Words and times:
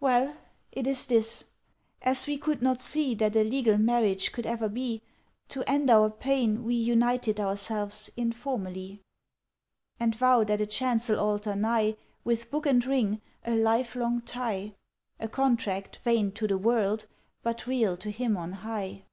"Well, 0.00 0.36
it 0.72 0.88
is 0.88 1.06
this. 1.06 1.44
As 2.02 2.26
we 2.26 2.36
could 2.36 2.60
not 2.62 2.80
see 2.80 3.14
That 3.14 3.36
a 3.36 3.44
legal 3.44 3.78
marriage 3.78 4.32
could 4.32 4.44
ever 4.44 4.68
be, 4.68 5.02
To 5.50 5.62
end 5.70 5.88
our 5.88 6.10
pain 6.10 6.64
We 6.64 6.74
united 6.74 7.38
ourselves 7.38 8.10
informally; 8.16 9.02
"And 10.00 10.16
vowed 10.16 10.50
at 10.50 10.60
a 10.60 10.66
chancel 10.66 11.20
altar 11.20 11.54
nigh, 11.54 11.96
With 12.24 12.50
book 12.50 12.66
and 12.66 12.84
ring, 12.84 13.22
a 13.44 13.54
lifelong 13.54 14.22
tie; 14.22 14.74
A 15.20 15.28
contract 15.28 15.98
vain 16.02 16.32
To 16.32 16.48
the 16.48 16.58
world, 16.58 17.06
but 17.44 17.68
real 17.68 17.96
to 17.98 18.10
Him 18.10 18.36
on 18.36 18.50
High." 18.50 19.04